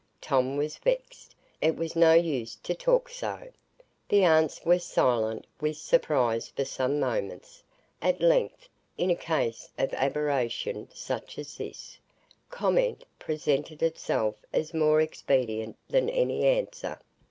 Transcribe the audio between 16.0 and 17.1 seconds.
any answer.